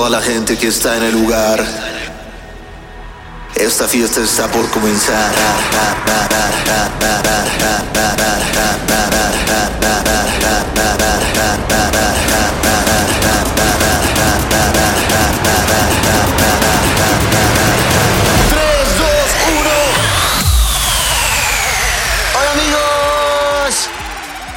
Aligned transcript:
toda 0.00 0.18
la 0.18 0.22
gente 0.22 0.56
que 0.56 0.68
está 0.68 0.96
en 0.96 1.02
el 1.02 1.12
lugar. 1.12 1.62
Esta 3.54 3.86
fiesta 3.86 4.22
está 4.22 4.50
por 4.50 4.66
comenzar. 4.70 5.30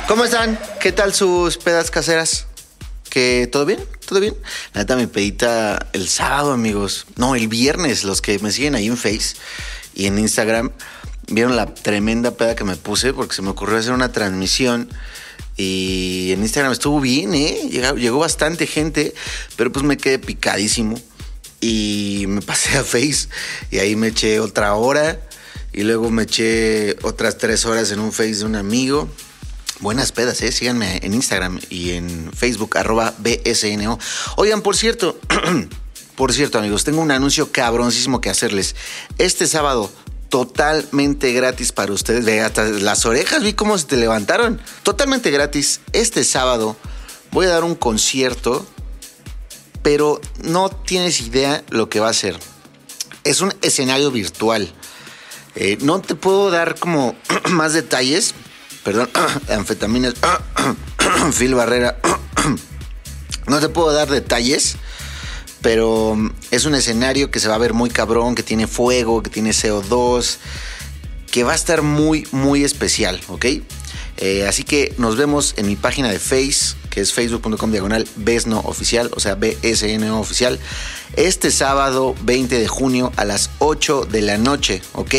¿cómo 0.08 0.24
están? 0.24 0.58
¿Qué 0.80 0.94
tal 0.94 1.14
sus 1.14 1.58
pedas 1.58 1.92
caseras? 1.92 2.53
¿Que 3.14 3.48
todo 3.52 3.68
bien? 3.68 3.80
¿Todo 4.08 4.20
bien? 4.20 4.34
La 4.74 4.82
neta 4.82 4.96
mi 4.96 5.06
pedita 5.06 5.88
el 5.94 6.10
sábado, 6.10 6.52
amigos. 6.52 7.06
No, 7.16 7.36
el 7.36 7.48
viernes, 7.48 8.06
los 8.06 8.24
que 8.24 8.40
me 8.40 8.52
siguen 8.52 8.74
ahí 8.74 8.88
en 8.88 8.98
Face 8.98 9.36
y 9.94 10.08
en 10.08 10.18
Instagram 10.18 10.72
vieron 11.28 11.56
la 11.56 11.72
tremenda 11.76 12.32
peda 12.32 12.56
que 12.56 12.64
me 12.64 12.76
puse 12.76 13.14
porque 13.14 13.36
se 13.36 13.44
me 13.44 13.52
ocurrió 13.52 13.78
hacer 13.78 13.94
una 13.94 14.12
transmisión 14.12 14.90
y 15.56 16.32
en 16.32 16.42
Instagram 16.42 16.72
estuvo 16.72 17.00
bien, 17.00 17.36
¿eh? 17.36 17.70
Llegó, 17.70 17.96
llegó 17.98 18.18
bastante 18.18 18.66
gente, 18.66 19.14
pero 19.58 19.72
pues 19.72 19.86
me 19.86 19.98
quedé 19.98 20.18
picadísimo 20.18 21.00
y 21.62 22.26
me 22.28 22.42
pasé 22.42 22.80
a 22.80 22.84
Face 22.84 23.28
y 23.70 23.78
ahí 23.78 23.96
me 23.96 24.08
eché 24.08 24.40
otra 24.40 24.74
hora 24.74 25.20
y 25.72 25.84
luego 25.84 26.10
me 26.10 26.24
eché 26.24 26.96
otras 27.04 27.38
tres 27.38 27.64
horas 27.66 27.92
en 27.92 28.00
un 28.00 28.12
Face 28.12 28.38
de 28.38 28.46
un 28.46 28.56
amigo. 28.56 29.08
Buenas 29.84 30.14
pedas, 30.14 30.42
¿eh? 30.42 30.54
Síganme 30.54 31.02
en 31.04 31.14
Instagram 31.14 31.60
y 31.70 31.92
en 31.92 32.32
Facebook, 32.32 32.78
arroba 32.78 33.14
BSNO. 33.18 34.00
Oigan, 34.38 34.62
por 34.62 34.78
cierto, 34.78 35.20
por 36.16 36.32
cierto, 36.32 36.58
amigos, 36.58 36.86
tengo 36.86 37.02
un 37.02 37.12
anuncio 37.12 37.52
cabroncísimo 37.52 38.22
que 38.22 38.30
hacerles. 38.30 38.78
Este 39.18 39.46
sábado, 39.46 39.92
totalmente 40.30 41.34
gratis 41.34 41.74
para 41.74 41.92
ustedes. 41.92 42.24
Ve, 42.24 42.40
hasta 42.40 42.64
las 42.64 43.06
orejas 43.06 43.44
vi 43.44 43.52
cómo 43.52 43.78
se 43.78 43.84
te 43.84 43.98
levantaron. 43.98 44.62
Totalmente 44.84 45.32
gratis. 45.32 45.82
Este 45.92 46.24
sábado 46.24 46.78
voy 47.32 47.48
a 47.48 47.50
dar 47.50 47.66
un 47.66 47.76
concierto, 47.76 48.66
pero 49.82 50.22
no 50.44 50.70
tienes 50.70 51.20
idea 51.20 51.62
lo 51.72 51.90
que 51.90 52.00
va 52.00 52.08
a 52.08 52.14
ser. 52.14 52.40
Es 53.26 53.42
un 53.42 53.54
escenario 53.62 54.12
virtual. 54.12 54.74
Eh, 55.56 55.78
no 55.82 56.00
te 56.00 56.16
puedo 56.16 56.52
dar 56.52 56.80
como 56.80 57.18
más 57.50 57.74
detalles. 57.74 58.34
Perdón, 58.84 59.10
anfetaminas. 59.50 60.16
Phil 61.38 61.56
Barrera. 61.56 61.98
no 63.48 63.60
te 63.60 63.70
puedo 63.70 63.92
dar 63.92 64.10
detalles. 64.10 64.76
Pero 65.62 66.16
mm, 66.16 66.32
es 66.52 66.66
un 66.66 66.76
escenario 66.76 67.32
que 67.32 67.40
se 67.40 67.48
va 67.48 67.56
a 67.56 67.60
ver 67.60 67.74
muy 67.74 67.90
cabrón, 67.90 68.36
que 68.36 68.44
tiene 68.44 68.68
fuego, 68.68 69.24
que 69.24 69.30
tiene 69.30 69.52
CO2, 69.52 70.38
que 71.32 71.44
va 71.44 71.54
a 71.54 71.56
estar 71.56 71.82
muy, 71.82 72.28
muy 72.32 72.64
especial, 72.64 73.20
¿ok? 73.28 73.46
Eh, 74.18 74.46
así 74.48 74.64
que 74.64 74.94
nos 74.98 75.18
vemos 75.18 75.56
en 75.58 75.66
mi 75.66 75.76
página 75.76 76.12
de 76.12 76.20
Face, 76.20 76.76
que 76.92 77.02
es 77.02 77.14
facebook.com 77.14 77.72
diagonal 77.72 78.08
BSNO 78.18 78.60
oficial, 78.60 79.10
o 79.16 79.20
sea, 79.20 79.36
BSNO 79.36 80.20
oficial, 80.20 80.60
este 81.16 81.50
sábado 81.50 82.14
20 82.22 82.60
de 82.60 82.68
junio 82.68 83.12
a 83.16 83.26
las 83.26 83.50
8 83.58 84.06
de 84.06 84.22
la 84.22 84.38
noche, 84.38 84.84
¿ok? 84.94 85.16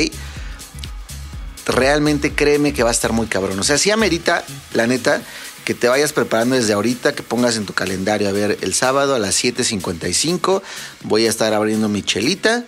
Realmente 1.67 2.33
créeme 2.35 2.73
que 2.73 2.83
va 2.83 2.91
a 2.91 2.93
estar 2.93 3.13
muy 3.13 3.27
cabrón. 3.27 3.59
O 3.59 3.65
sea, 3.65 3.79
sí 3.79 3.91
amerita, 3.91 4.45
la 4.73 4.87
neta, 4.87 5.23
que 5.65 5.75
te 5.75 5.89
vayas 5.89 6.13
preparando 6.13 6.57
desde 6.57 6.75
ahorita, 6.75 7.15
que 7.15 7.23
pongas 7.23 7.57
en 7.57 7.65
tu 7.65 7.73
calendario. 7.73 8.29
A 8.29 8.33
ver, 8.33 8.59
el 8.61 8.75
sábado 8.75 9.15
a 9.15 9.19
las 9.19 9.43
7.55 9.43 10.63
voy 11.05 11.27
a 11.27 11.31
estar 11.31 11.55
abriendo 11.55 11.89
mi 11.89 12.03
chelita 12.03 12.65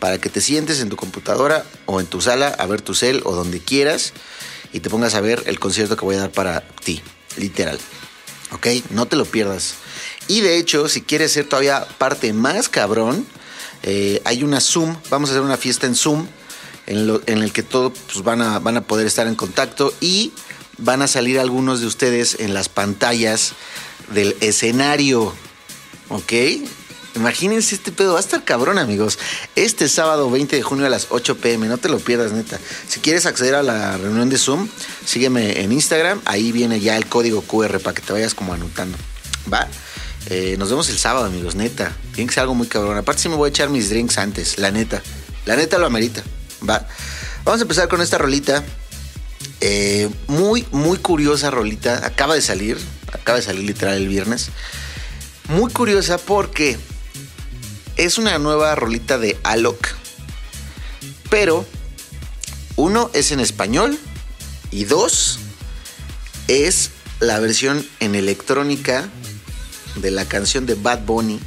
para 0.00 0.18
que 0.18 0.30
te 0.30 0.40
sientes 0.40 0.80
en 0.80 0.88
tu 0.88 0.96
computadora 0.96 1.64
o 1.86 2.00
en 2.00 2.06
tu 2.06 2.20
sala 2.20 2.48
a 2.48 2.66
ver 2.66 2.80
tu 2.80 2.94
cel 2.94 3.22
o 3.24 3.34
donde 3.34 3.60
quieras 3.60 4.12
y 4.72 4.80
te 4.80 4.90
pongas 4.90 5.14
a 5.14 5.20
ver 5.20 5.42
el 5.46 5.60
concierto 5.60 5.96
que 5.96 6.04
voy 6.04 6.16
a 6.16 6.20
dar 6.20 6.32
para 6.32 6.62
ti, 6.84 7.02
literal. 7.36 7.78
¿Ok? 8.52 8.66
No 8.90 9.06
te 9.06 9.16
lo 9.16 9.26
pierdas. 9.26 9.74
Y 10.26 10.40
de 10.40 10.56
hecho, 10.56 10.88
si 10.88 11.02
quieres 11.02 11.32
ser 11.32 11.44
todavía 11.44 11.86
parte 11.98 12.32
más 12.32 12.68
cabrón, 12.68 13.26
eh, 13.82 14.20
hay 14.24 14.42
una 14.42 14.60
Zoom, 14.60 14.96
vamos 15.08 15.30
a 15.30 15.32
hacer 15.34 15.42
una 15.42 15.56
fiesta 15.56 15.86
en 15.86 15.94
Zoom 15.94 16.26
en, 16.90 17.42
el 17.42 17.52
que 17.52 17.62
todos 17.62 17.92
pues, 18.12 18.24
van, 18.24 18.42
a, 18.42 18.58
van 18.58 18.76
a 18.76 18.82
poder 18.82 19.06
estar 19.06 19.26
en 19.26 19.34
contacto 19.34 19.94
y 20.00 20.32
van 20.78 21.02
a 21.02 21.08
salir 21.08 21.38
algunos 21.38 21.80
de 21.80 21.86
ustedes 21.86 22.36
en 22.40 22.54
las 22.54 22.68
pantallas 22.68 23.52
del 24.12 24.36
escenario. 24.40 25.32
¿Ok? 26.08 26.32
Imagínense 27.14 27.74
este 27.74 27.90
pedo, 27.92 28.12
va 28.12 28.18
a 28.18 28.22
estar 28.22 28.44
cabrón 28.44 28.78
amigos. 28.78 29.18
Este 29.56 29.88
sábado 29.88 30.30
20 30.30 30.56
de 30.56 30.62
junio 30.62 30.86
a 30.86 30.88
las 30.88 31.08
8 31.10 31.36
pm, 31.38 31.66
no 31.66 31.78
te 31.78 31.88
lo 31.88 31.98
pierdas 31.98 32.32
neta. 32.32 32.58
Si 32.88 33.00
quieres 33.00 33.26
acceder 33.26 33.54
a 33.54 33.62
la 33.62 33.96
reunión 33.96 34.28
de 34.28 34.38
Zoom, 34.38 34.68
sígueme 35.04 35.60
en 35.60 35.72
Instagram, 35.72 36.20
ahí 36.24 36.52
viene 36.52 36.80
ya 36.80 36.96
el 36.96 37.06
código 37.06 37.42
QR 37.42 37.80
para 37.80 37.94
que 37.94 38.02
te 38.02 38.12
vayas 38.12 38.34
como 38.34 38.52
anotando. 38.52 38.96
¿Va? 39.52 39.68
Eh, 40.28 40.56
nos 40.58 40.70
vemos 40.70 40.88
el 40.88 40.98
sábado 40.98 41.26
amigos, 41.26 41.54
neta. 41.54 41.96
Tiene 42.14 42.28
que 42.28 42.34
ser 42.34 42.42
algo 42.42 42.54
muy 42.54 42.66
cabrón. 42.66 42.96
Aparte 42.96 43.22
sí 43.22 43.28
me 43.28 43.36
voy 43.36 43.48
a 43.48 43.50
echar 43.50 43.70
mis 43.70 43.90
drinks 43.90 44.18
antes, 44.18 44.58
la 44.58 44.70
neta. 44.70 45.02
La 45.46 45.56
neta 45.56 45.78
lo 45.78 45.86
amerita. 45.86 46.22
Va. 46.68 46.86
Vamos 47.44 47.60
a 47.60 47.62
empezar 47.62 47.88
con 47.88 48.00
esta 48.00 48.18
rolita. 48.18 48.62
Eh, 49.60 50.10
muy, 50.26 50.66
muy 50.72 50.98
curiosa 50.98 51.50
rolita. 51.50 52.06
Acaba 52.06 52.34
de 52.34 52.42
salir. 52.42 52.78
Acaba 53.12 53.38
de 53.38 53.44
salir 53.44 53.64
literal 53.64 53.96
el 53.96 54.08
viernes. 54.08 54.50
Muy 55.48 55.72
curiosa 55.72 56.18
porque 56.18 56.78
es 57.96 58.18
una 58.18 58.38
nueva 58.38 58.74
rolita 58.74 59.18
de 59.18 59.38
Alok. 59.42 59.88
Pero, 61.28 61.66
uno 62.76 63.10
es 63.14 63.32
en 63.32 63.40
español. 63.40 63.98
Y 64.70 64.84
dos, 64.84 65.38
es 66.46 66.90
la 67.18 67.40
versión 67.40 67.86
en 67.98 68.14
electrónica 68.14 69.08
de 69.96 70.10
la 70.10 70.26
canción 70.26 70.66
de 70.66 70.74
Bad 70.74 71.04
Bunny. 71.04 71.40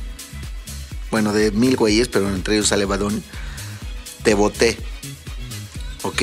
Bueno, 1.09 1.31
de 1.31 1.51
mil 1.51 1.77
güeyes, 1.77 2.07
pero 2.07 2.27
entre 2.29 2.55
ellos 2.55 2.67
sale 2.67 2.85
Bad 2.85 2.99
Bunny. 2.99 3.23
Te 4.23 4.35
boté. 4.35 4.77
¿Ok? 6.03 6.21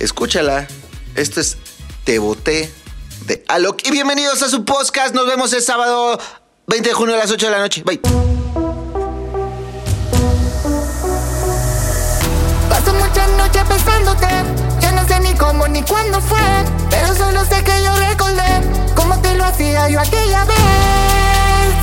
Escúchala. 0.00 0.66
Esto 1.14 1.40
es 1.40 1.58
Te 2.04 2.18
boté 2.18 2.72
de 3.26 3.44
Alok. 3.48 3.86
Y 3.86 3.92
bienvenidos 3.92 4.42
a 4.42 4.48
su 4.48 4.64
podcast. 4.64 5.14
Nos 5.14 5.28
vemos 5.28 5.52
el 5.52 5.62
sábado 5.62 6.18
20 6.66 6.88
de 6.88 6.94
junio 6.94 7.14
a 7.14 7.18
las 7.18 7.30
8 7.30 7.46
de 7.46 7.52
la 7.52 7.58
noche. 7.58 7.82
Bye. 7.84 8.00
Paso 12.68 12.94
muchas 12.94 13.28
noches 13.38 13.62
pensándote. 13.68 14.26
Yo 14.80 14.92
no 14.92 15.06
sé 15.06 15.20
ni 15.20 15.34
cómo 15.34 15.68
ni 15.68 15.82
cuándo 15.82 16.20
fue. 16.20 16.40
Pero 16.90 17.14
solo 17.14 17.44
sé 17.44 17.62
que 17.62 17.82
yo 17.84 17.94
recordé 17.94 18.92
cómo 18.96 19.20
te 19.20 19.36
lo 19.36 19.44
hacía 19.44 19.88
yo 19.88 20.00
aquella 20.00 20.44
vez. 20.46 20.56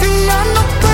Y 0.02 0.26
yo 0.26 0.54
no 0.54 0.89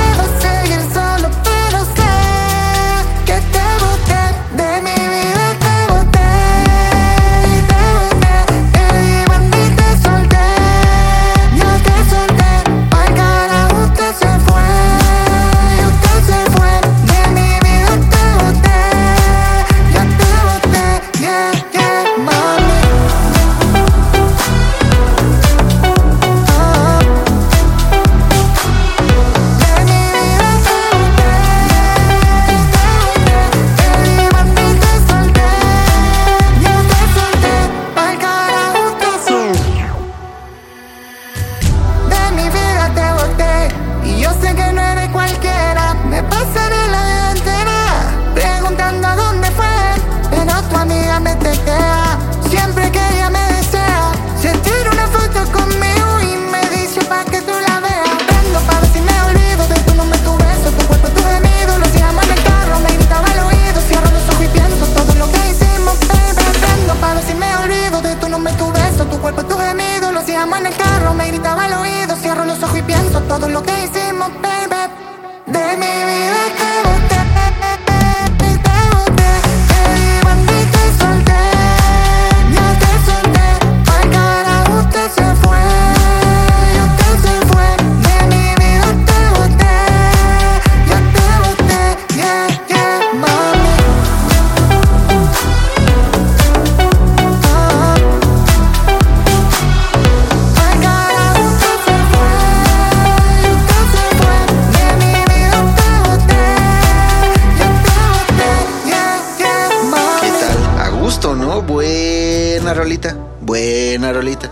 buena 113.45 114.11
rolita. 114.11 114.51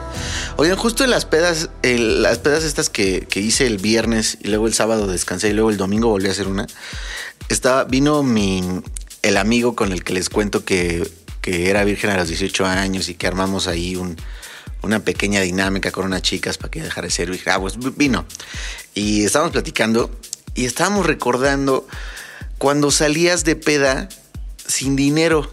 Oigan, 0.58 0.78
justo 0.78 1.04
en 1.04 1.10
las 1.10 1.26
pedas, 1.26 1.70
las 1.82 2.38
pedas 2.40 2.64
estas 2.64 2.90
que, 2.90 3.22
que 3.22 3.40
hice 3.40 3.66
el 3.66 3.78
viernes 3.78 4.38
y 4.42 4.50
luego 4.50 4.68
el 4.68 4.74
sábado 4.74 5.08
descansé 5.08 5.50
y 5.50 5.54
luego 5.54 5.70
el 5.70 5.78
domingo 5.78 6.10
volví 6.10 6.28
a 6.28 6.32
hacer 6.32 6.48
una. 6.48 6.68
Estaba, 7.50 7.84
vino 7.86 8.24
mi, 8.24 8.64
el 9.22 9.38
amigo 9.38 9.76
con 9.76 9.92
el 9.92 10.04
que 10.04 10.14
les 10.14 10.30
cuento 10.30 10.64
que, 10.64 11.10
que 11.42 11.70
era 11.70 11.84
virgen 11.84 12.12
a 12.12 12.18
los 12.18 12.28
18 12.28 12.66
años 12.66 13.10
y 13.10 13.16
que 13.16 13.28
armamos 13.28 13.68
ahí 13.68 13.96
un, 13.96 14.16
una 14.84 15.00
pequeña 15.00 15.42
dinámica 15.42 15.92
con 15.92 16.06
unas 16.06 16.22
chicas 16.22 16.58
para 16.58 16.70
que 16.70 16.82
dejara 16.82 17.08
de 17.08 17.12
ser 17.12 17.32
virgen. 17.32 17.54
Ah, 17.54 17.60
pues 17.60 17.78
vino. 17.98 18.26
Y 18.94 19.24
estábamos 19.24 19.54
platicando 19.54 20.12
y 20.56 20.66
estábamos 20.66 21.06
recordando 21.06 21.88
cuando 22.58 22.92
salías 22.92 23.44
de 23.44 23.56
peda 23.56 24.08
sin 24.68 24.96
dinero. 24.96 25.52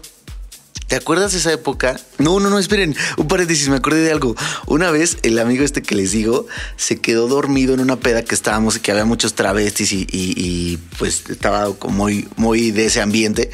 ¿Te 0.91 0.97
acuerdas 0.97 1.31
de 1.31 1.37
esa 1.37 1.53
época? 1.53 1.97
No, 2.17 2.41
no, 2.41 2.49
no, 2.49 2.59
esperen. 2.59 2.93
Un 3.15 3.29
paréntesis, 3.29 3.69
me 3.69 3.77
acordé 3.77 4.01
de 4.01 4.11
algo. 4.11 4.35
Una 4.67 4.91
vez 4.91 5.19
el 5.23 5.39
amigo 5.39 5.63
este 5.63 5.81
que 5.81 5.95
les 5.95 6.11
digo 6.11 6.47
se 6.75 6.99
quedó 6.99 7.29
dormido 7.29 7.73
en 7.73 7.79
una 7.79 7.95
peda 7.95 8.25
que 8.25 8.35
estábamos 8.35 8.75
y 8.75 8.81
que 8.81 8.91
había 8.91 9.05
muchos 9.05 9.33
travestis 9.33 9.93
y, 9.93 10.79
pues 10.99 11.23
estaba 11.29 11.73
como 11.75 11.95
muy, 11.95 12.27
muy 12.35 12.71
de 12.71 12.87
ese 12.87 12.99
ambiente. 12.99 13.51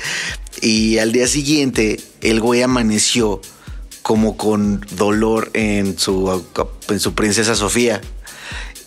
Y 0.62 0.98
al 0.98 1.12
día 1.12 1.28
siguiente 1.28 2.02
el 2.22 2.40
güey 2.40 2.64
amaneció 2.64 3.40
como 4.02 4.36
con 4.36 4.84
dolor 4.96 5.52
en 5.54 6.00
su, 6.00 6.44
en 6.90 7.00
su 7.00 7.14
princesa 7.14 7.54
Sofía. 7.54 8.02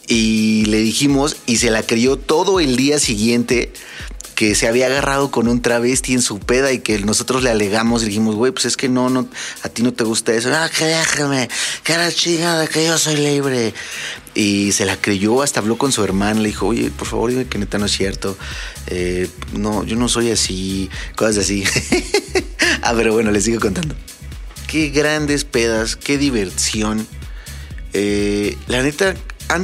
Y 0.08 0.64
le 0.64 0.78
dijimos, 0.78 1.36
y 1.46 1.58
se 1.58 1.70
la 1.70 1.84
creyó 1.84 2.16
todo 2.16 2.58
el 2.58 2.74
día 2.74 2.98
siguiente, 2.98 3.72
que 4.40 4.54
se 4.54 4.66
había 4.66 4.86
agarrado 4.86 5.30
con 5.30 5.48
un 5.48 5.60
travesti 5.60 6.14
en 6.14 6.22
su 6.22 6.38
peda 6.38 6.72
y 6.72 6.78
que 6.78 6.98
nosotros 7.00 7.42
le 7.42 7.50
alegamos 7.50 8.02
y 8.02 8.06
dijimos, 8.06 8.36
güey, 8.36 8.52
pues 8.52 8.64
es 8.64 8.78
que 8.78 8.88
no, 8.88 9.10
no, 9.10 9.28
a 9.62 9.68
ti 9.68 9.82
no 9.82 9.92
te 9.92 10.02
gusta 10.02 10.32
eso. 10.32 10.48
Ah, 10.50 10.70
que 10.74 10.86
déjame, 10.86 11.50
que 11.84 11.94
la 11.94 12.10
chingada, 12.10 12.66
que 12.66 12.86
yo 12.86 12.96
soy 12.96 13.16
libre. 13.16 13.74
Y 14.34 14.72
se 14.72 14.86
la 14.86 14.96
creyó, 14.96 15.42
hasta 15.42 15.60
habló 15.60 15.76
con 15.76 15.92
su 15.92 16.02
hermana, 16.02 16.40
le 16.40 16.48
dijo, 16.48 16.68
oye, 16.68 16.90
por 16.90 17.06
favor, 17.06 17.28
dime 17.28 17.48
que 17.48 17.58
neta 17.58 17.76
no 17.76 17.84
es 17.84 17.92
cierto. 17.92 18.34
Eh, 18.86 19.28
no, 19.52 19.84
yo 19.84 19.96
no 19.96 20.08
soy 20.08 20.30
así, 20.30 20.88
cosas 21.16 21.44
así. 21.44 21.62
ah, 22.82 22.94
pero 22.96 23.12
bueno, 23.12 23.32
les 23.32 23.44
sigo 23.44 23.60
contando. 23.60 23.94
Qué 24.66 24.88
grandes 24.88 25.44
pedas, 25.44 25.96
qué 25.96 26.16
diversión. 26.16 27.06
Eh, 27.92 28.56
la 28.68 28.82
neta, 28.82 29.14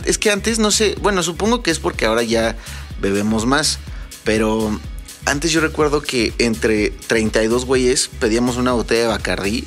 es 0.05 0.19
que 0.19 0.31
antes 0.31 0.59
no 0.59 0.71
sé, 0.71 0.97
bueno, 1.01 1.23
supongo 1.23 1.63
que 1.63 1.71
es 1.71 1.79
porque 1.79 2.05
ahora 2.05 2.25
ya 2.25 2.59
bebemos 3.01 3.47
más, 3.47 3.79
pero 4.27 4.79
antes 5.25 5.53
yo 5.53 5.61
recuerdo 5.61 6.03
que 6.03 6.35
entre 6.39 6.91
32 6.91 7.65
güeyes 7.65 8.11
pedíamos 8.19 8.57
una 8.57 8.73
botella 8.73 9.03
de 9.03 9.07
Bacardí 9.07 9.65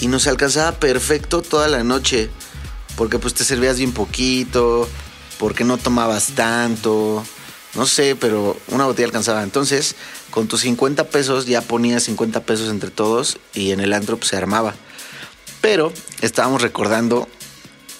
y 0.00 0.08
nos 0.08 0.26
alcanzaba 0.26 0.80
perfecto 0.80 1.42
toda 1.42 1.68
la 1.68 1.84
noche, 1.84 2.30
porque 2.96 3.18
pues 3.18 3.34
te 3.34 3.44
servías 3.44 3.76
bien 3.76 3.92
poquito, 3.92 4.88
porque 5.38 5.64
no 5.64 5.76
tomabas 5.76 6.28
tanto, 6.34 7.22
no 7.74 7.84
sé, 7.86 8.16
pero 8.16 8.56
una 8.68 8.86
botella 8.86 9.06
alcanzaba. 9.06 9.42
Entonces, 9.42 9.96
con 10.30 10.48
tus 10.48 10.62
50 10.62 11.04
pesos 11.08 11.44
ya 11.44 11.60
ponías 11.60 12.04
50 12.04 12.40
pesos 12.44 12.70
entre 12.70 12.90
todos 12.90 13.38
y 13.52 13.72
en 13.72 13.80
el 13.80 13.92
antro 13.92 14.16
pues, 14.16 14.30
se 14.30 14.36
armaba. 14.36 14.74
Pero 15.60 15.92
estábamos 16.22 16.62
recordando 16.62 17.28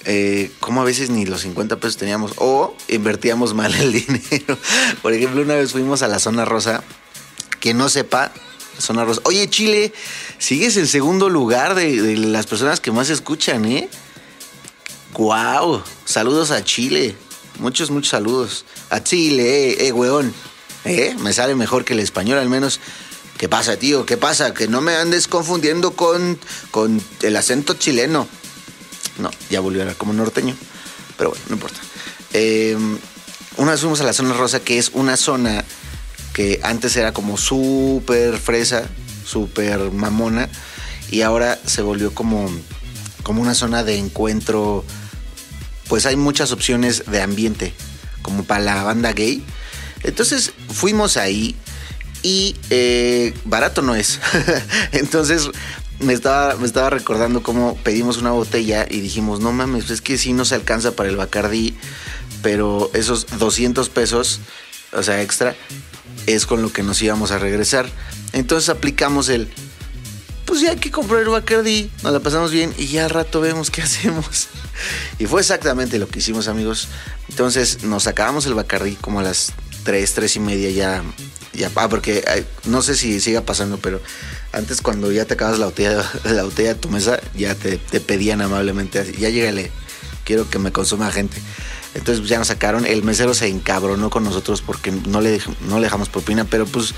eh, 0.04 0.50
cómo 0.60 0.82
a 0.82 0.84
veces 0.84 1.10
ni 1.10 1.24
los 1.24 1.42
50 1.42 1.76
pesos 1.76 1.96
teníamos 1.96 2.32
o 2.36 2.76
invertíamos 2.88 3.54
mal 3.54 3.74
el 3.74 3.92
dinero. 4.06 4.58
Por 5.02 5.12
ejemplo, 5.12 5.42
una 5.42 5.54
vez 5.54 5.72
fuimos 5.72 6.02
a 6.02 6.08
la 6.08 6.18
zona 6.18 6.44
rosa. 6.44 6.82
Que 7.60 7.72
no 7.72 7.88
sepa, 7.88 8.30
zona 8.78 9.04
rosa. 9.04 9.22
Oye, 9.24 9.48
Chile, 9.48 9.92
sigues 10.38 10.76
en 10.76 10.86
segundo 10.86 11.30
lugar 11.30 11.74
de, 11.74 12.16
las 12.16 12.46
personas 12.46 12.80
que 12.80 12.92
más 12.92 13.08
escuchan, 13.08 13.64
¿eh? 13.64 13.88
¡Guau! 15.14 15.82
Saludos 16.04 16.50
a 16.50 16.62
Chile. 16.62 17.16
Muchos, 17.58 17.90
muchos 17.90 18.10
saludos. 18.10 18.66
A 18.90 19.02
Chile, 19.02 19.70
eh, 19.70 19.86
eh, 19.86 19.92
weón. 19.92 20.34
¿Eh? 20.84 21.16
Me 21.20 21.32
sale 21.32 21.54
mejor 21.54 21.84
que 21.84 21.94
el 21.94 22.00
español, 22.00 22.38
al 22.38 22.50
menos. 22.50 22.80
¿Qué 23.38 23.48
pasa, 23.48 23.76
tío? 23.78 24.04
¿Qué 24.04 24.16
pasa? 24.16 24.52
Que 24.52 24.68
no 24.68 24.80
me 24.80 24.96
andes 24.96 25.26
confundiendo 25.28 25.92
con, 25.92 26.38
con 26.70 27.02
el 27.22 27.36
acento 27.36 27.74
chileno. 27.74 28.28
No, 29.18 29.30
ya 29.50 29.60
volvió 29.60 29.88
a 29.88 29.94
como 29.94 30.12
norteño. 30.12 30.56
Pero 31.16 31.30
bueno, 31.30 31.44
no 31.48 31.54
importa. 31.54 31.80
Eh, 32.32 32.76
una 33.56 33.70
vez 33.72 33.80
fuimos 33.80 34.00
a 34.00 34.04
la 34.04 34.12
zona 34.12 34.34
rosa, 34.34 34.60
que 34.60 34.78
es 34.78 34.90
una 34.94 35.16
zona 35.16 35.64
que 36.32 36.60
antes 36.64 36.96
era 36.96 37.12
como 37.12 37.38
súper 37.38 38.38
fresa, 38.38 38.88
súper 39.24 39.92
mamona, 39.92 40.48
y 41.10 41.22
ahora 41.22 41.60
se 41.64 41.82
volvió 41.82 42.12
como, 42.12 42.50
como 43.22 43.40
una 43.40 43.54
zona 43.54 43.84
de 43.84 43.98
encuentro. 43.98 44.84
Pues 45.88 46.06
hay 46.06 46.16
muchas 46.16 46.50
opciones 46.50 47.04
de 47.06 47.22
ambiente, 47.22 47.72
como 48.22 48.44
para 48.44 48.64
la 48.64 48.82
banda 48.82 49.12
gay. 49.12 49.44
Entonces 50.02 50.52
fuimos 50.72 51.16
ahí 51.16 51.54
y 52.24 52.56
eh, 52.70 53.34
barato 53.44 53.82
no 53.82 53.94
es. 53.94 54.18
Entonces 54.92 55.50
me 56.04 56.12
estaba, 56.12 56.56
me 56.56 56.66
estaba 56.66 56.90
recordando 56.90 57.42
cómo 57.42 57.76
pedimos 57.76 58.18
una 58.18 58.30
botella 58.30 58.86
y 58.88 59.00
dijimos, 59.00 59.40
no 59.40 59.52
mames, 59.52 59.90
es 59.90 60.00
que 60.00 60.18
sí 60.18 60.32
nos 60.32 60.52
alcanza 60.52 60.92
para 60.92 61.08
el 61.08 61.16
Bacardí, 61.16 61.74
pero 62.42 62.90
esos 62.94 63.26
200 63.38 63.88
pesos, 63.88 64.40
o 64.92 65.02
sea, 65.02 65.22
extra, 65.22 65.56
es 66.26 66.46
con 66.46 66.62
lo 66.62 66.72
que 66.72 66.82
nos 66.82 67.00
íbamos 67.02 67.30
a 67.30 67.38
regresar. 67.38 67.88
Entonces 68.32 68.68
aplicamos 68.68 69.28
el, 69.28 69.48
pues 70.44 70.60
ya 70.60 70.70
hay 70.70 70.76
que 70.76 70.90
comprar 70.90 71.22
el 71.22 71.28
Bacardí, 71.28 71.90
nos 72.02 72.12
la 72.12 72.20
pasamos 72.20 72.50
bien 72.50 72.72
y 72.78 72.86
ya 72.86 73.04
al 73.04 73.10
rato 73.10 73.40
vemos 73.40 73.70
qué 73.70 73.82
hacemos. 73.82 74.48
Y 75.18 75.26
fue 75.26 75.40
exactamente 75.40 75.98
lo 75.98 76.08
que 76.08 76.18
hicimos, 76.18 76.48
amigos. 76.48 76.88
Entonces 77.28 77.82
nos 77.84 78.06
acabamos 78.06 78.46
el 78.46 78.54
Bacardí 78.54 78.96
como 78.96 79.20
a 79.20 79.22
las 79.22 79.52
3, 79.84 80.14
3 80.14 80.36
y 80.36 80.40
media 80.40 80.70
ya. 80.70 81.02
ya 81.52 81.70
ah, 81.76 81.88
porque 81.88 82.44
no 82.64 82.82
sé 82.82 82.94
si 82.94 83.20
siga 83.20 83.42
pasando, 83.42 83.78
pero 83.78 84.00
antes 84.54 84.80
cuando 84.80 85.10
ya 85.12 85.24
te 85.24 85.34
acabas 85.34 85.58
la 85.58 85.66
botella, 85.66 86.10
la 86.24 86.44
botella 86.44 86.74
de 86.74 86.80
tu 86.80 86.88
mesa, 86.88 87.20
ya 87.34 87.54
te, 87.54 87.78
pedían 87.78 88.40
amablemente, 88.40 89.12
ya 89.18 89.28
llégale, 89.28 89.70
quiero 90.24 90.48
que 90.48 90.58
me 90.58 90.72
consuma 90.72 91.10
gente. 91.10 91.36
Entonces 91.94 92.20
pues, 92.20 92.30
ya 92.30 92.38
nos 92.38 92.48
sacaron, 92.48 92.86
el 92.86 93.02
mesero 93.02 93.34
se 93.34 93.48
encabronó 93.48 94.10
con 94.10 94.24
nosotros 94.24 94.62
porque 94.62 94.90
no 94.90 95.20
le, 95.20 95.40
no 95.68 95.78
le 95.78 95.84
dejamos 95.84 96.08
propina, 96.08 96.44
pero 96.44 96.66
pues 96.66 96.94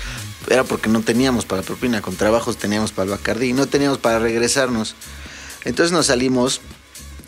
era 0.49 0.63
porque 0.63 0.89
no 0.89 1.01
teníamos 1.01 1.45
para 1.45 1.61
propina, 1.61 2.01
con 2.01 2.15
trabajos 2.15 2.57
teníamos 2.57 2.91
para 2.91 3.05
el 3.05 3.09
Bacardí 3.11 3.53
no 3.53 3.67
teníamos 3.67 3.97
para 3.97 4.19
regresarnos. 4.19 4.95
Entonces 5.65 5.91
nos 5.91 6.07
salimos 6.07 6.61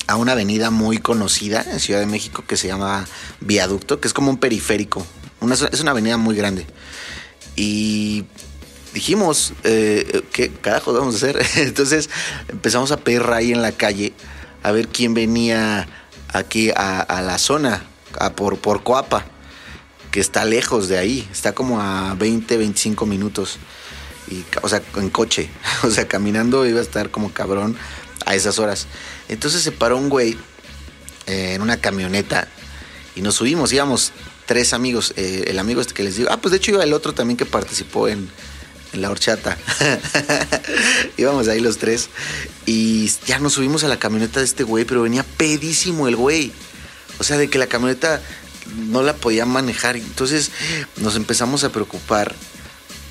a 0.07 0.15
una 0.15 0.31
avenida 0.31 0.71
muy 0.71 0.97
conocida 0.97 1.63
en 1.71 1.79
Ciudad 1.79 1.99
de 1.99 2.07
México 2.07 2.43
que 2.47 2.57
se 2.57 2.67
llama 2.67 3.05
Viaducto, 3.41 3.99
que 3.99 4.07
es 4.07 4.13
como 4.13 4.31
un 4.31 4.37
periférico. 4.37 5.05
Es 5.71 5.81
una 5.81 5.91
avenida 5.91 6.17
muy 6.17 6.35
grande. 6.35 6.65
Y 7.55 8.25
dijimos, 8.93 9.53
eh, 9.63 10.23
¿qué 10.31 10.49
carajo 10.49 10.93
vamos 10.93 11.15
a 11.15 11.17
hacer? 11.17 11.41
Entonces 11.57 12.09
empezamos 12.47 12.91
a 12.91 12.97
pedir 12.97 13.23
ahí 13.31 13.51
en 13.51 13.61
la 13.61 13.71
calle 13.71 14.13
a 14.63 14.71
ver 14.71 14.87
quién 14.87 15.13
venía 15.13 15.87
aquí 16.33 16.71
a, 16.75 17.21
la 17.21 17.37
zona, 17.37 17.85
por, 18.35 18.57
por 18.57 18.83
Coapa, 18.83 19.25
que 20.11 20.19
está 20.19 20.45
lejos 20.45 20.87
de 20.87 20.97
ahí, 20.97 21.27
está 21.31 21.53
como 21.53 21.81
a 21.81 22.15
20, 22.15 22.57
25 22.57 23.05
minutos. 23.05 23.57
O 24.61 24.69
sea, 24.69 24.81
en 24.97 25.09
coche, 25.09 25.49
o 25.83 25.89
sea, 25.89 26.07
caminando 26.07 26.65
iba 26.65 26.79
a 26.79 26.83
estar 26.83 27.09
como 27.09 27.33
cabrón 27.33 27.75
a 28.25 28.35
esas 28.35 28.59
horas. 28.59 28.87
Entonces 29.27 29.61
se 29.61 29.71
paró 29.71 29.97
un 29.97 30.09
güey 30.09 30.37
eh, 31.25 31.53
en 31.55 31.61
una 31.61 31.77
camioneta 31.77 32.47
y 33.15 33.21
nos 33.21 33.35
subimos, 33.35 33.71
íbamos 33.73 34.11
tres 34.45 34.73
amigos, 34.73 35.13
eh, 35.15 35.45
el 35.47 35.59
amigo 35.59 35.81
este 35.81 35.93
que 35.93 36.03
les 36.03 36.17
digo, 36.17 36.29
ah, 36.31 36.37
pues 36.37 36.51
de 36.51 36.57
hecho 36.57 36.71
iba 36.71 36.83
el 36.83 36.93
otro 36.93 37.13
también 37.13 37.37
que 37.37 37.45
participó 37.45 38.07
en, 38.07 38.29
en 38.93 39.01
la 39.01 39.09
horchata. 39.09 39.57
Íbamos 41.17 41.47
ahí 41.47 41.59
los 41.59 41.77
tres 41.77 42.09
y 42.65 43.11
ya 43.25 43.39
nos 43.39 43.53
subimos 43.53 43.83
a 43.83 43.87
la 43.87 43.99
camioneta 43.99 44.39
de 44.39 44.45
este 44.45 44.63
güey, 44.63 44.85
pero 44.85 45.01
venía 45.01 45.23
pedísimo 45.23 46.07
el 46.07 46.15
güey. 46.15 46.51
O 47.19 47.23
sea, 47.23 47.37
de 47.37 47.49
que 47.49 47.59
la 47.59 47.67
camioneta 47.67 48.21
no 48.75 49.03
la 49.03 49.15
podía 49.15 49.45
manejar. 49.45 49.95
Entonces 49.97 50.51
nos 50.97 51.15
empezamos 51.15 51.63
a 51.63 51.71
preocupar, 51.71 52.35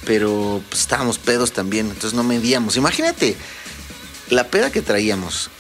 pero 0.04 0.62
pues, 0.68 0.82
estábamos 0.82 1.18
pedos 1.18 1.52
también, 1.52 1.86
entonces 1.86 2.14
no 2.14 2.22
medíamos. 2.22 2.76
Imagínate 2.76 3.36
la 4.30 4.48
peda 4.48 4.70
que 4.70 4.82
traíamos. 4.82 5.50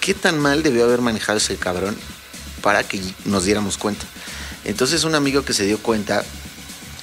¿Qué 0.00 0.14
tan 0.14 0.38
mal 0.38 0.62
debió 0.62 0.84
haber 0.84 1.00
manejado 1.00 1.38
ese 1.38 1.56
cabrón 1.56 1.96
para 2.60 2.82
que 2.82 3.00
nos 3.24 3.44
diéramos 3.44 3.78
cuenta? 3.78 4.04
Entonces 4.64 5.04
un 5.04 5.14
amigo 5.14 5.44
que 5.44 5.52
se 5.52 5.66
dio 5.66 5.78
cuenta 5.78 6.24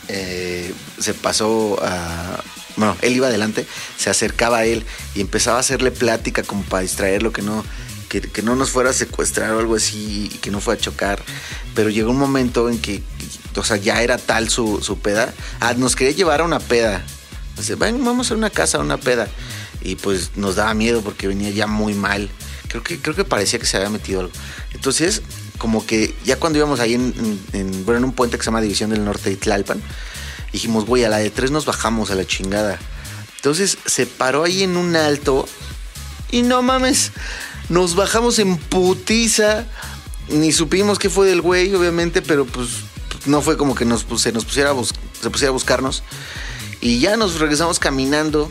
eh, 0.09 0.73
se 0.99 1.13
pasó 1.13 1.79
a... 1.81 2.43
Bueno, 2.75 2.95
él 3.01 3.15
iba 3.15 3.27
adelante, 3.27 3.67
se 3.97 4.09
acercaba 4.09 4.59
a 4.59 4.65
él 4.65 4.85
y 5.13 5.21
empezaba 5.21 5.57
a 5.57 5.59
hacerle 5.59 5.91
plática 5.91 6.43
como 6.43 6.63
para 6.63 6.81
distraerlo, 6.81 7.33
que 7.33 7.41
no, 7.41 7.65
que, 8.09 8.41
no 8.41 8.55
nos 8.55 8.71
fuera 8.71 8.91
a 8.91 8.93
secuestrar 8.93 9.51
o 9.51 9.59
algo 9.59 9.75
así, 9.75 10.29
y 10.33 10.37
que 10.37 10.49
no 10.49 10.61
fuera 10.61 10.79
a 10.79 10.83
chocar. 10.83 11.21
Pero 11.75 11.89
llegó 11.89 12.11
un 12.11 12.17
momento 12.17 12.69
en 12.69 12.79
que, 12.79 13.03
o 13.55 13.63
sea, 13.63 13.77
ya 13.77 14.01
era 14.01 14.17
tal 14.17 14.49
su, 14.49 14.81
su 14.81 14.97
peda. 14.99 15.33
Ah, 15.59 15.73
nos 15.73 15.95
quería 15.95 16.13
llevar 16.13 16.41
a 16.41 16.45
una 16.45 16.59
peda. 16.59 17.03
Dice, 17.57 17.75
"Ven, 17.75 18.03
vamos 18.03 18.31
a 18.31 18.35
una 18.35 18.49
casa, 18.49 18.77
a 18.77 18.81
una 18.81 18.97
peda. 18.97 19.27
Y, 19.81 19.91
y 19.91 19.95
pues 19.95 20.31
nos 20.37 20.55
daba 20.55 20.73
miedo 20.73 21.01
porque 21.01 21.27
venía 21.27 21.49
ya 21.49 21.67
muy 21.67 21.93
mal. 21.93 22.29
Creo 22.69 22.83
que, 22.83 22.99
creo 22.99 23.15
que 23.15 23.25
parecía 23.25 23.59
que 23.59 23.65
se 23.65 23.77
había 23.77 23.89
metido 23.89 24.21
algo. 24.21 24.31
Entonces, 24.73 25.21
como 25.59 25.85
que 25.85 26.15
ya 26.25 26.37
cuando 26.39 26.57
íbamos 26.57 26.79
ahí 26.79 26.95
en, 26.95 27.13
en- 27.53 27.59
en- 27.59 27.85
bueno, 27.85 27.99
en 27.99 28.03
un 28.05 28.13
puente 28.13 28.37
que 28.37 28.43
se 28.43 28.47
llama 28.47 28.61
División 28.61 28.89
del 28.89 29.05
Norte 29.05 29.29
de 29.29 29.35
Tlalpan, 29.35 29.79
dijimos, 30.51 30.85
güey, 30.85 31.03
a 31.03 31.09
la 31.09 31.17
de 31.17 31.29
tres 31.29 31.51
nos 31.51 31.65
bajamos 31.65 32.09
a 32.09 32.15
la 32.15 32.25
chingada. 32.25 32.79
Entonces 33.35 33.77
se 33.85 34.07
paró 34.07 34.43
ahí 34.45 34.63
en 34.63 34.75
un 34.77 34.95
alto 34.95 35.47
y 36.31 36.41
no 36.41 36.61
mames, 36.63 37.11
nos 37.69 37.95
bajamos 37.95 38.39
en 38.39 38.57
putiza. 38.57 39.65
Ni 40.29 40.51
supimos 40.51 40.97
qué 40.99 41.09
fue 41.09 41.27
del 41.27 41.41
güey, 41.41 41.73
obviamente, 41.75 42.21
pero 42.21 42.45
pues 42.45 42.69
no 43.25 43.41
fue 43.41 43.57
como 43.57 43.75
que 43.75 43.85
nos, 43.85 44.05
se 44.21 44.31
nos 44.31 44.45
pusiera 44.45 44.71
a 44.71 44.75
se 45.21 45.29
pusiera 45.29 45.49
a 45.49 45.53
buscarnos. 45.53 46.03
Y 46.81 46.99
ya 46.99 47.17
nos 47.17 47.39
regresamos 47.39 47.79
caminando 47.79 48.49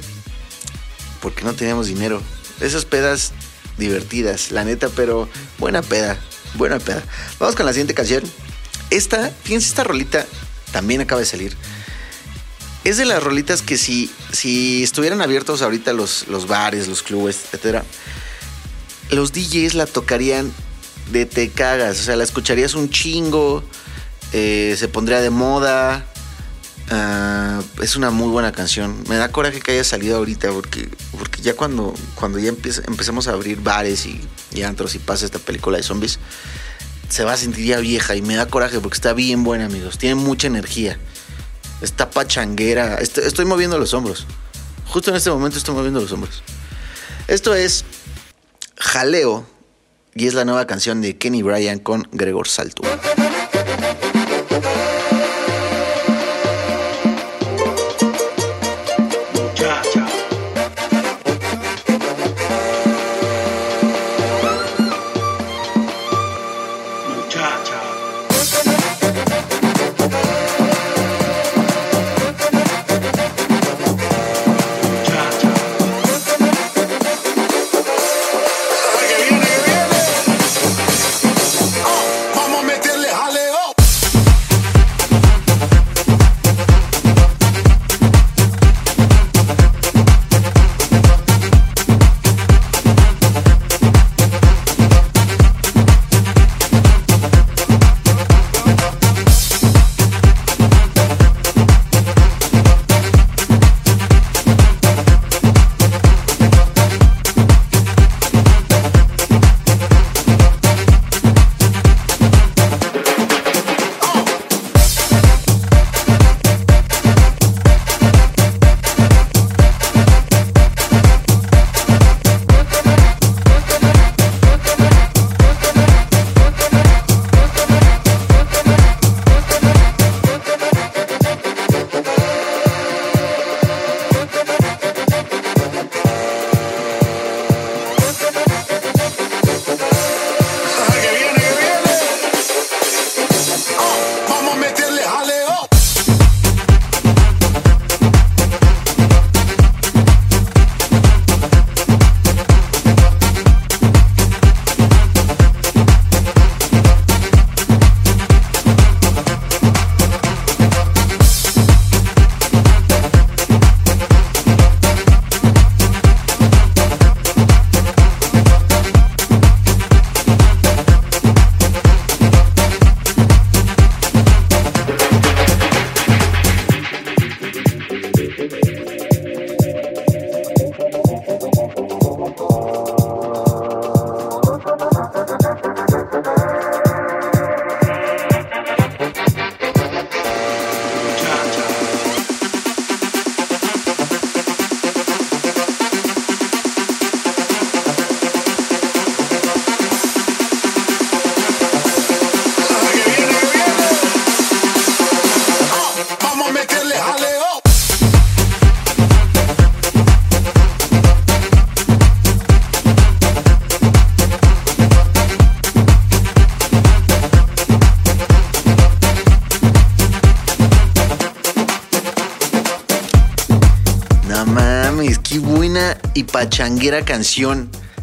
porque 1.20 1.44
no 1.44 1.54
teníamos 1.54 1.86
dinero. 1.86 2.22
Esas 2.60 2.84
pedas 2.84 3.32
divertidas, 3.76 4.50
la 4.50 4.64
neta, 4.64 4.88
pero 4.88 5.28
buena 5.58 5.82
peda, 5.82 6.18
buena 6.54 6.78
peda. 6.78 7.02
Vamos 7.38 7.54
con 7.56 7.66
la 7.66 7.72
siguiente 7.72 7.94
canción. 7.94 8.22
Esta, 8.90 9.30
fíjense, 9.44 9.68
esta 9.68 9.84
rolita 9.84 10.26
también 10.72 11.00
acaba 11.00 11.20
de 11.20 11.26
salir. 11.26 11.56
Es 12.84 12.96
de 12.96 13.04
las 13.04 13.22
rolitas 13.22 13.60
que 13.62 13.76
si, 13.76 14.10
si 14.32 14.82
estuvieran 14.82 15.20
abiertos 15.20 15.62
ahorita 15.62 15.92
los, 15.92 16.26
los 16.28 16.46
bares, 16.46 16.88
los 16.88 17.02
clubes, 17.02 17.40
etcétera, 17.46 17.84
los 19.10 19.32
DJs 19.32 19.74
la 19.74 19.86
tocarían 19.86 20.52
de 21.12 21.26
te 21.26 21.50
cagas. 21.50 22.00
O 22.00 22.02
sea, 22.04 22.16
la 22.16 22.24
escucharías 22.24 22.74
un 22.74 22.88
chingo, 22.90 23.62
eh, 24.32 24.74
se 24.78 24.88
pondría 24.88 25.20
de 25.20 25.30
moda. 25.30 26.06
Ah, 26.90 27.60
es 27.82 27.96
una 27.96 28.10
muy 28.10 28.28
buena 28.28 28.52
canción. 28.52 29.02
Me 29.08 29.16
da 29.16 29.30
coraje 29.30 29.60
que 29.60 29.72
haya 29.72 29.84
salido 29.84 30.16
ahorita 30.16 30.50
porque, 30.52 30.88
porque 31.18 31.42
ya 31.42 31.54
cuando, 31.54 31.94
cuando 32.14 32.38
ya 32.38 32.48
empieza- 32.48 32.82
empecemos 32.86 33.28
a 33.28 33.32
abrir 33.32 33.60
bares 33.60 34.06
y, 34.06 34.20
y 34.52 34.62
antros 34.62 34.94
y 34.94 34.98
pasa 34.98 35.24
esta 35.24 35.38
película 35.38 35.76
de 35.76 35.82
zombies, 35.82 36.18
se 37.08 37.24
va 37.24 37.32
a 37.32 37.36
sentir 37.36 37.64
ya 37.64 37.78
vieja 37.78 38.16
y 38.16 38.22
me 38.22 38.36
da 38.36 38.46
coraje 38.46 38.80
porque 38.80 38.96
está 38.96 39.12
bien 39.12 39.44
buena, 39.44 39.66
amigos. 39.66 39.98
Tiene 39.98 40.14
mucha 40.16 40.46
energía. 40.46 40.98
Está 41.80 42.10
pachanguera. 42.10 42.96
Estoy, 42.96 43.24
estoy 43.24 43.44
moviendo 43.44 43.78
los 43.78 43.94
hombros. 43.94 44.26
Justo 44.86 45.10
en 45.10 45.16
este 45.16 45.30
momento 45.30 45.58
estoy 45.58 45.74
moviendo 45.74 46.00
los 46.00 46.12
hombros. 46.12 46.42
Esto 47.28 47.54
es 47.54 47.84
Jaleo 48.78 49.46
y 50.14 50.26
es 50.26 50.34
la 50.34 50.44
nueva 50.44 50.66
canción 50.66 51.00
de 51.00 51.16
Kenny 51.16 51.42
Bryan 51.42 51.78
con 51.78 52.08
Gregor 52.12 52.48
Salto. 52.48 52.82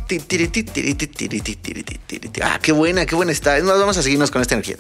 Tiri, 0.08 0.48
ti. 0.48 2.40
Ah, 2.42 2.60
qué 2.62 2.72
buena, 2.72 3.06
qué 3.06 3.16
buena 3.16 3.32
está. 3.32 3.58
Es 3.58 3.64
más, 3.64 3.80
vamos 3.80 3.98
a 3.98 4.04
seguirnos 4.04 4.32
con 4.32 4.42
esta 4.42 4.56
energía. 4.56 4.78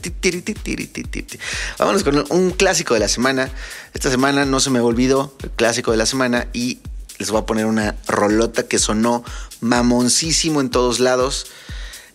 Vámonos 1.79 2.03
con 2.03 2.25
un 2.29 2.51
clásico 2.51 2.93
de 2.93 2.99
la 2.99 3.07
semana. 3.07 3.49
Esta 3.93 4.09
semana 4.09 4.45
no 4.45 4.59
se 4.59 4.69
me 4.69 4.79
olvidó 4.79 5.35
el 5.43 5.49
clásico 5.51 5.91
de 5.91 5.97
la 5.97 6.05
semana 6.05 6.47
y 6.53 6.79
les 7.17 7.31
voy 7.31 7.41
a 7.41 7.45
poner 7.45 7.65
una 7.65 7.95
rolota 8.07 8.67
que 8.67 8.77
sonó 8.77 9.23
mamoncísimo 9.61 10.61
en 10.61 10.69
todos 10.69 10.99
lados. 10.99 11.47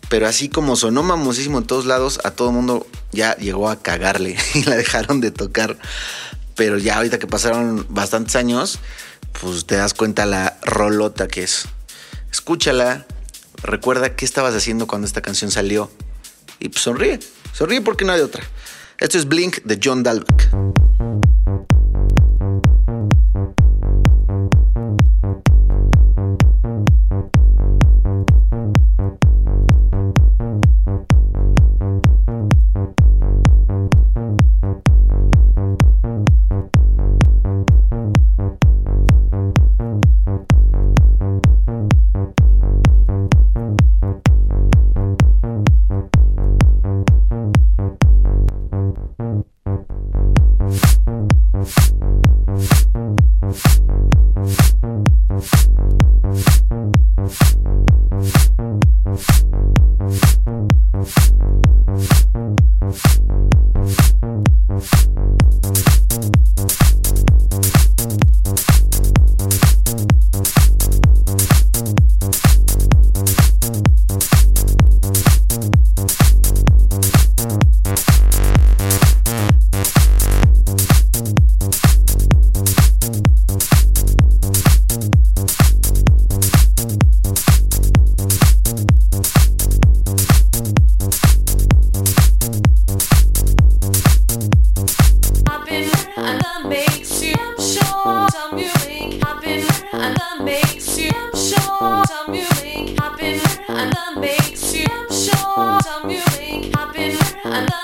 Pero 0.09 0.27
así 0.27 0.49
como 0.49 0.75
sonó 0.75 1.03
mamoncísimo 1.03 1.57
en 1.57 1.65
todos 1.65 1.85
lados, 1.85 2.19
a 2.23 2.31
todo 2.31 2.49
el 2.49 2.55
mundo 2.55 2.87
ya 3.11 3.35
llegó 3.37 3.69
a 3.69 3.81
cagarle 3.81 4.37
y 4.53 4.63
la 4.63 4.75
dejaron 4.75 5.21
de 5.21 5.31
tocar. 5.31 5.77
Pero 6.55 6.77
ya 6.77 6.97
ahorita 6.97 7.19
que 7.19 7.27
pasaron 7.27 7.85
bastantes 7.89 8.35
años, 8.35 8.79
pues 9.39 9.65
te 9.65 9.75
das 9.75 9.93
cuenta 9.93 10.25
la 10.25 10.57
rolota 10.63 11.27
que 11.27 11.43
es. 11.43 11.67
Escúchala, 12.31 13.05
recuerda 13.63 14.15
qué 14.15 14.25
estabas 14.25 14.55
haciendo 14.55 14.87
cuando 14.87 15.07
esta 15.07 15.21
canción 15.21 15.51
salió 15.51 15.91
y 16.59 16.69
pues 16.69 16.81
sonríe, 16.81 17.19
sonríe 17.53 17.81
porque 17.81 18.05
no 18.05 18.13
hay 18.13 18.21
otra. 18.21 18.43
Esto 18.99 19.17
es 19.17 19.27
Blink 19.27 19.63
de 19.63 19.79
John 19.83 20.03
Dalbeck. 20.03 21.30
I 107.53 107.59
love 107.65 107.80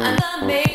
Uf, 0.00 0.65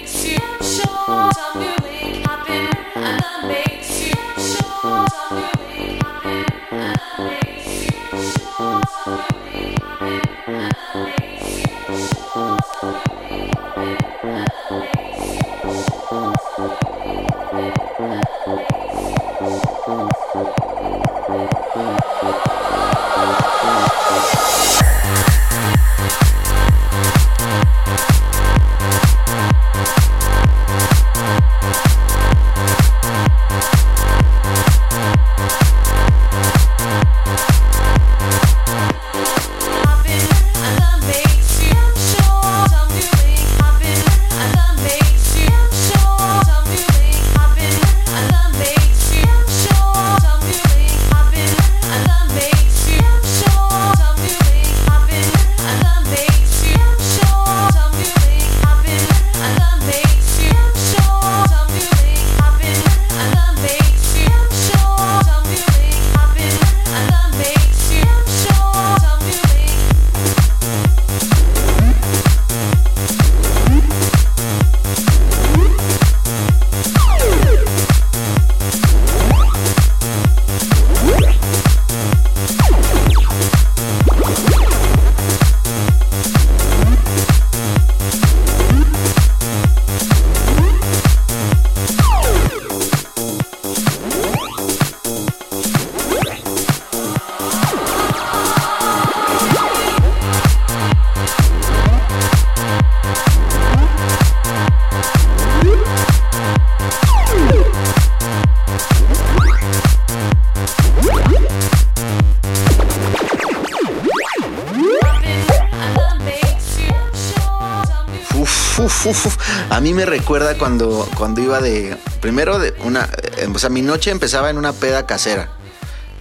A 119.69 119.79
mí 119.81 119.93
me 119.93 120.05
recuerda 120.05 120.57
cuando, 120.57 121.07
cuando 121.17 121.41
iba 121.41 121.59
de. 121.61 121.97
Primero, 122.21 122.59
de 122.59 122.73
una. 122.83 123.09
eh, 123.37 123.47
O 123.53 123.59
sea, 123.59 123.69
mi 123.69 123.81
noche 123.81 124.11
empezaba 124.11 124.49
en 124.49 124.57
una 124.57 124.73
peda 124.73 125.05
casera. 125.05 125.51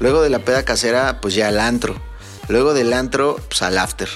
Luego 0.00 0.22
de 0.22 0.30
la 0.30 0.38
peda 0.40 0.64
casera, 0.64 1.20
pues 1.20 1.34
ya 1.34 1.48
al 1.48 1.60
antro. 1.60 2.00
Luego 2.48 2.74
del 2.74 2.92
antro, 2.92 3.36
pues 3.48 3.62
al 3.62 3.78
after. 3.78 4.08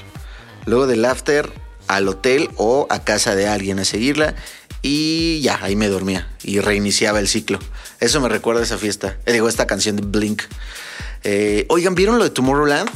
Luego 0.67 0.87
del 0.87 1.05
after, 1.05 1.53
al 1.89 2.09
hotel 2.09 2.51
o 2.57 2.87
a 2.91 3.05
casa 3.05 3.35
de 3.35 3.47
alguien 3.49 3.79
a 3.79 3.85
seguirla. 3.85 4.35
Y 4.83 5.41
ya, 5.43 5.59
ahí 5.63 5.77
me 5.77 5.89
dormía. 5.89 6.29
Y 6.43 6.61
reiniciaba 6.61 7.19
el 7.19 7.29
ciclo. 7.29 7.59
Eso 8.01 8.21
me 8.21 8.29
recuerda 8.29 8.61
a 8.61 8.65
esa 8.65 8.79
fiesta. 8.79 9.17
Eh, 9.27 9.33
digo, 9.33 9.49
esta 9.49 9.67
canción 9.67 9.97
de 9.97 10.03
Blink. 10.03 10.43
Eh, 11.23 11.65
oigan, 11.69 11.95
¿vieron 11.95 12.19
lo 12.19 12.25
de 12.25 12.31
Tomorrowland? 12.31 12.91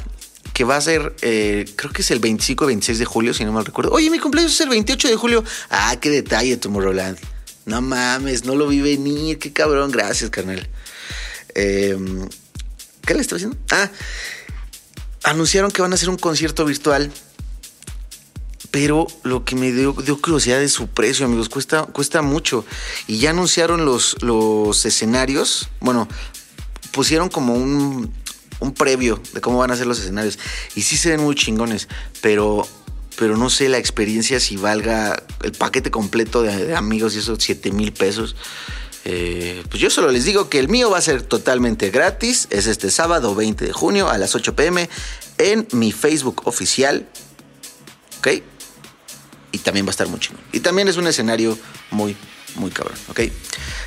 Que 0.58 0.64
va 0.64 0.74
a 0.74 0.80
ser, 0.80 1.14
eh, 1.22 1.72
creo 1.76 1.92
que 1.92 2.02
es 2.02 2.10
el 2.10 2.18
25 2.18 2.64
o 2.64 2.66
26 2.66 2.98
de 2.98 3.04
julio, 3.04 3.32
si 3.32 3.44
no 3.44 3.52
mal 3.52 3.64
recuerdo. 3.64 3.92
Oye, 3.92 4.10
mi 4.10 4.18
cumpleaños 4.18 4.52
es 4.54 4.60
el 4.60 4.68
28 4.68 5.06
de 5.06 5.14
julio. 5.14 5.44
Ah, 5.70 5.96
qué 6.00 6.10
detalle, 6.10 6.56
Tomorrowland. 6.56 7.16
No 7.64 7.80
mames, 7.80 8.44
no 8.44 8.56
lo 8.56 8.66
vi 8.66 8.80
venir, 8.80 9.38
qué 9.38 9.52
cabrón, 9.52 9.92
gracias, 9.92 10.30
carnal. 10.30 10.68
Eh, 11.54 11.96
¿Qué 13.06 13.14
le 13.14 13.20
estaba 13.20 13.36
diciendo? 13.36 13.56
Ah, 13.70 13.88
anunciaron 15.22 15.70
que 15.70 15.80
van 15.80 15.92
a 15.92 15.94
hacer 15.94 16.10
un 16.10 16.16
concierto 16.16 16.64
virtual. 16.64 17.12
Pero 18.72 19.06
lo 19.22 19.44
que 19.44 19.54
me 19.54 19.70
dio, 19.70 19.92
dio 19.92 20.20
curiosidad 20.20 20.60
es 20.60 20.72
su 20.72 20.88
precio, 20.88 21.24
amigos. 21.24 21.48
Cuesta, 21.48 21.84
cuesta 21.84 22.20
mucho. 22.20 22.64
Y 23.06 23.18
ya 23.18 23.30
anunciaron 23.30 23.84
los, 23.84 24.16
los 24.22 24.84
escenarios. 24.84 25.68
Bueno, 25.78 26.08
pusieron 26.90 27.28
como 27.28 27.54
un, 27.54 28.12
un 28.60 28.72
previo 28.72 29.20
de 29.32 29.40
cómo 29.40 29.58
van 29.58 29.70
a 29.70 29.76
ser 29.76 29.86
los 29.86 30.00
escenarios. 30.00 30.38
Y 30.74 30.82
sí 30.82 30.96
se 30.96 31.10
ven 31.10 31.20
muy 31.20 31.34
chingones, 31.34 31.88
pero, 32.20 32.66
pero 33.16 33.36
no 33.36 33.50
sé 33.50 33.68
la 33.68 33.78
experiencia 33.78 34.40
si 34.40 34.56
valga 34.56 35.22
el 35.42 35.52
paquete 35.52 35.90
completo 35.90 36.42
de, 36.42 36.74
amigos 36.74 37.14
y 37.14 37.18
esos 37.18 37.38
7 37.42 37.70
mil 37.72 37.92
pesos. 37.92 38.36
Eh, 39.04 39.62
pues 39.70 39.80
yo 39.80 39.90
solo 39.90 40.10
les 40.10 40.24
digo 40.24 40.50
que 40.50 40.58
el 40.58 40.68
mío 40.68 40.90
va 40.90 40.98
a 40.98 41.02
ser 41.02 41.22
totalmente 41.22 41.90
gratis. 41.90 42.48
Es 42.50 42.66
este 42.66 42.90
sábado 42.90 43.34
20 43.34 43.66
de 43.66 43.72
junio 43.72 44.08
a 44.08 44.18
las 44.18 44.34
8 44.34 44.54
pm 44.54 44.88
en 45.38 45.66
mi 45.72 45.92
Facebook 45.92 46.42
oficial. 46.44 47.08
¿Ok? 48.18 48.28
Y 49.52 49.58
también 49.58 49.86
va 49.86 49.90
a 49.90 49.92
estar 49.92 50.08
muy 50.08 50.20
chingón. 50.20 50.42
Y 50.52 50.60
también 50.60 50.88
es 50.88 50.96
un 50.96 51.06
escenario 51.06 51.56
muy, 51.90 52.16
muy 52.56 52.70
cabrón. 52.70 52.98
¿Ok? 53.08 53.20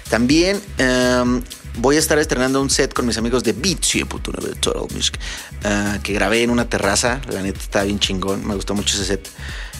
También 0.09 0.61
em, 0.77 1.41
voy 1.77 1.95
a 1.95 1.99
estar 1.99 2.19
estrenando 2.19 2.61
un 2.61 2.69
set 2.69 2.93
con 2.93 3.05
mis 3.05 3.17
amigos 3.17 3.43
de 3.43 3.53
Beat 3.53 3.79
100.9 3.79 4.41
de 4.41 4.55
Total 4.55 4.95
Music. 4.95 5.19
ah, 5.63 5.99
que 6.03 6.13
grabé 6.13 6.43
en 6.43 6.49
una 6.49 6.69
terraza. 6.69 7.21
La 7.29 7.41
neta 7.41 7.59
está 7.59 7.83
bien 7.83 7.99
chingón. 7.99 8.45
Me 8.45 8.55
gustó 8.55 8.75
mucho 8.75 8.95
ese 8.95 9.05
set. 9.05 9.29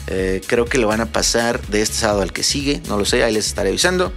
Eh, 0.06 0.40
creo 0.46 0.64
que 0.64 0.78
lo 0.78 0.88
van 0.88 1.00
a 1.00 1.06
pasar 1.06 1.64
de 1.68 1.82
este 1.82 1.96
sábado 1.96 2.22
al 2.22 2.32
que 2.32 2.42
sigue. 2.42 2.82
No 2.88 2.96
lo 2.96 3.04
sé. 3.04 3.22
Ahí 3.24 3.32
les 3.32 3.46
estaré 3.46 3.68
avisando. 3.68 4.12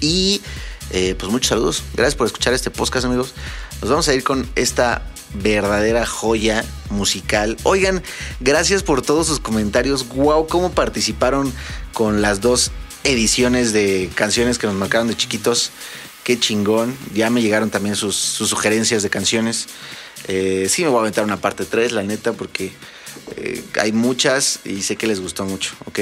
Y 0.00 0.42
eh, 0.90 1.14
pues 1.18 1.30
muchos 1.30 1.48
saludos. 1.48 1.82
Gracias 1.94 2.14
por 2.14 2.26
escuchar 2.26 2.52
este 2.54 2.70
podcast, 2.70 3.06
amigos. 3.06 3.34
Nos 3.80 3.90
vamos 3.90 4.08
a 4.08 4.14
ir 4.14 4.24
con 4.24 4.48
esta 4.54 5.02
verdadera 5.34 6.06
joya 6.06 6.64
musical. 6.90 7.56
Oigan, 7.62 8.02
gracias 8.40 8.82
por 8.82 9.02
todos 9.02 9.26
sus 9.26 9.40
comentarios. 9.40 10.08
Wow, 10.08 10.46
cómo 10.46 10.72
participaron 10.72 11.52
con 11.92 12.22
las 12.22 12.40
dos 12.40 12.70
ediciones 13.04 13.72
de 13.72 14.10
canciones 14.14 14.58
que 14.58 14.66
nos 14.66 14.76
marcaron 14.76 15.08
de 15.08 15.16
chiquitos. 15.16 15.70
Qué 16.28 16.38
chingón. 16.38 16.94
Ya 17.14 17.30
me 17.30 17.40
llegaron 17.40 17.70
también 17.70 17.96
sus, 17.96 18.14
sugerencias 18.14 19.02
de 19.02 19.08
canciones. 19.08 19.66
Eh, 20.26 20.66
sí 20.68 20.82
me 20.82 20.90
voy 20.90 20.98
a 20.98 21.00
aventar 21.00 21.24
una 21.24 21.40
parte 21.40 21.64
3, 21.64 21.92
la 21.92 22.02
neta, 22.02 22.34
porque 22.34 22.70
eh, 23.36 23.64
hay 23.80 23.92
muchas 23.92 24.60
y 24.66 24.82
sé 24.82 24.96
que 24.96 25.06
les 25.06 25.20
gustó 25.20 25.46
mucho, 25.46 25.72
¿ok? 25.86 26.00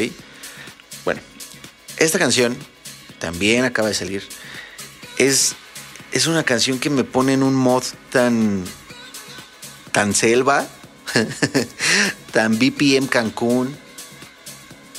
Bueno, 1.05 1.21
esta 1.99 2.19
canción 2.19 2.57
también 3.21 3.65
acaba 3.65 3.87
de 3.87 3.95
salir. 3.95 4.25
Es, 5.17 5.55
es 6.11 6.27
una 6.27 6.43
canción 6.43 6.81
que 6.81 6.91
me 6.91 7.05
pone 7.05 7.35
en 7.35 7.45
un 7.45 7.55
mod 7.55 7.85
tan. 8.11 8.65
tan 9.93 10.13
selva, 10.13 10.67
tan 12.33 12.59
BPM 12.59 13.07
Cancún, 13.07 13.77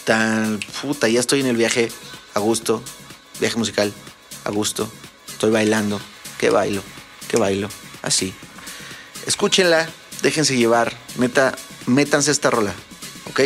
tan. 0.05 0.61
puta, 0.81 1.09
ya 1.09 1.19
estoy 1.19 1.41
en 1.41 1.47
el 1.47 1.57
viaje 1.57 1.91
a 2.33 2.39
gusto, 2.39 2.81
viaje 3.41 3.57
musical 3.57 3.91
a 4.45 4.51
gusto, 4.51 4.89
estoy 5.37 5.51
bailando, 5.51 6.01
que 6.39 6.49
bailo, 6.49 6.81
que 7.27 7.37
bailo, 7.37 7.69
así. 8.01 8.33
Escúchenla, 9.27 9.87
déjense 10.23 10.57
llevar, 10.57 10.91
neta, 11.19 11.55
métanse 11.85 12.31
esta 12.31 12.49
rola, 12.49 12.73
¿ok? 13.29 13.41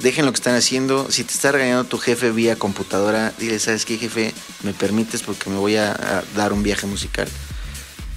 Dejen 0.00 0.26
lo 0.26 0.32
que 0.32 0.36
están 0.36 0.56
haciendo. 0.56 1.08
Si 1.08 1.22
te 1.22 1.32
está 1.32 1.52
regañando 1.52 1.84
tu 1.84 1.98
jefe 1.98 2.32
vía 2.32 2.56
computadora, 2.56 3.32
dile, 3.38 3.60
¿sabes 3.60 3.84
qué, 3.84 3.98
jefe? 3.98 4.34
Me 4.64 4.72
permites 4.72 5.22
porque 5.22 5.48
me 5.48 5.58
voy 5.58 5.76
a, 5.76 5.92
a 5.92 6.24
dar 6.34 6.52
un 6.52 6.64
viaje 6.64 6.88
musical. 6.88 7.28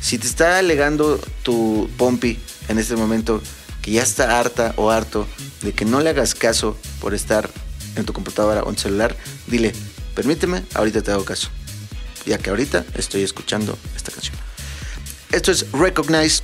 Si 0.01 0.17
te 0.17 0.25
está 0.25 0.57
alegando 0.57 1.19
tu 1.43 1.91
pompi 1.97 2.39
en 2.69 2.79
este 2.79 2.95
momento 2.95 3.39
que 3.83 3.91
ya 3.91 4.01
está 4.01 4.39
harta 4.39 4.73
o 4.77 4.89
harto 4.89 5.27
de 5.61 5.73
que 5.73 5.85
no 5.85 6.01
le 6.01 6.09
hagas 6.09 6.33
caso 6.33 6.75
por 6.99 7.13
estar 7.13 7.51
en 7.95 8.05
tu 8.05 8.13
computadora 8.13 8.63
o 8.63 8.69
en 8.71 8.77
celular, 8.77 9.15
dile, 9.45 9.73
permíteme, 10.15 10.63
ahorita 10.73 11.03
te 11.03 11.11
hago 11.11 11.23
caso. 11.23 11.49
Ya 12.25 12.37
que 12.37 12.49
ahorita 12.49 12.85
estoy 12.95 13.23
escuchando 13.23 13.77
esta 13.95 14.11
canción. 14.11 14.35
Esto 15.31 15.51
es 15.51 15.65
Recognize, 15.71 16.43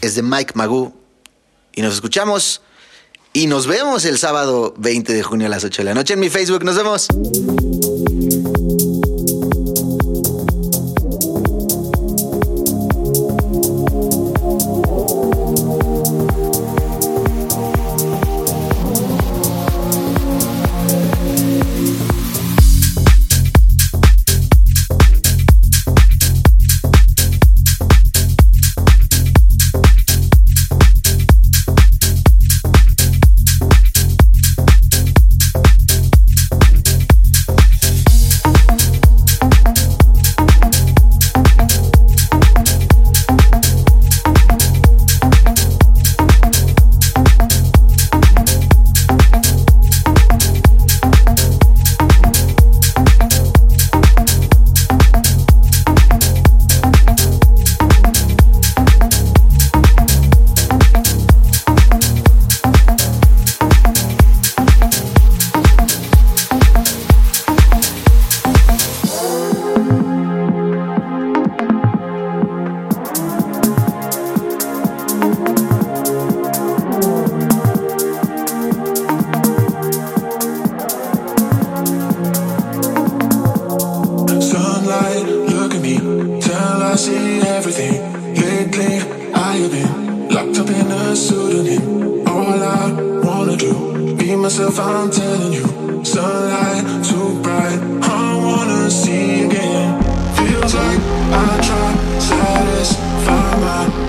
es 0.00 0.14
de 0.14 0.22
Mike 0.22 0.52
Magoo 0.54 0.94
y 1.74 1.82
nos 1.82 1.94
escuchamos 1.94 2.62
y 3.32 3.46
nos 3.46 3.66
vemos 3.66 4.04
el 4.06 4.18
sábado 4.18 4.74
20 4.78 5.12
de 5.12 5.22
junio 5.22 5.46
a 5.46 5.50
las 5.50 5.64
8 5.64 5.82
de 5.82 5.84
la 5.84 5.94
noche 5.94 6.14
en 6.14 6.20
mi 6.20 6.30
Facebook. 6.30 6.64
Nos 6.64 6.76
vemos. 6.76 7.08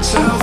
Tell 0.03 0.36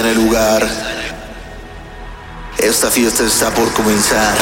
en 0.00 0.06
el 0.06 0.16
lugar. 0.16 0.66
Esta 2.58 2.90
fiesta 2.90 3.24
está 3.24 3.50
por 3.50 3.72
comenzar. 3.72 4.34